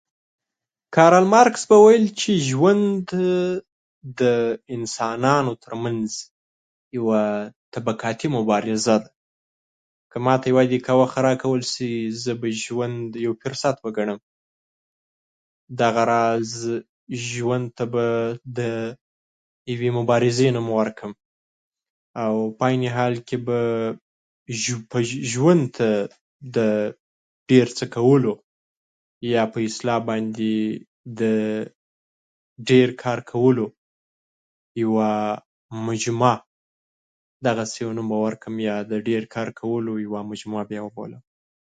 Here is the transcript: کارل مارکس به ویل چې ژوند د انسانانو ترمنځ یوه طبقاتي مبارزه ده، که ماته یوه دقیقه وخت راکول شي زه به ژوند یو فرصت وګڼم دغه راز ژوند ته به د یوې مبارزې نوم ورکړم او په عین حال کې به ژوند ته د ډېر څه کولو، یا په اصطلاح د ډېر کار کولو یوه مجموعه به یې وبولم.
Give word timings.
کارل 0.95 1.25
مارکس 1.33 1.63
به 1.69 1.77
ویل 1.85 2.05
چې 2.19 2.31
ژوند 2.49 3.05
د 4.19 4.21
انسانانو 4.75 5.51
ترمنځ 5.63 6.09
یوه 6.97 7.21
طبقاتي 7.73 8.27
مبارزه 8.37 8.95
ده، 9.03 9.09
که 10.11 10.17
ماته 10.25 10.45
یوه 10.51 10.63
دقیقه 10.69 10.93
وخت 11.01 11.17
راکول 11.27 11.61
شي 11.73 11.91
زه 12.23 12.31
به 12.41 12.49
ژوند 12.63 13.09
یو 13.25 13.33
فرصت 13.41 13.75
وګڼم 13.85 14.19
دغه 15.79 16.03
راز 16.11 16.51
ژوند 17.27 17.67
ته 17.77 17.83
به 17.93 18.05
د 18.57 18.59
یوې 19.73 19.89
مبارزې 19.99 20.47
نوم 20.55 20.67
ورکړم 20.79 21.13
او 22.23 22.33
په 22.57 22.63
عین 22.69 22.83
حال 22.95 23.13
کې 23.27 23.37
به 23.47 23.59
ژوند 25.31 25.63
ته 25.77 25.89
د 26.55 26.57
ډېر 27.49 27.67
څه 27.77 27.85
کولو، 27.95 28.33
یا 29.33 29.43
په 29.51 29.57
اصطلاح 29.67 29.97
د 31.19 31.21
ډېر 32.69 32.87
کار 33.03 33.19
کولو 33.31 33.65
یوه 34.83 35.09
مجموعه 40.31 40.63
به 40.67 40.73
یې 40.77 40.81
وبولم. 40.85 41.21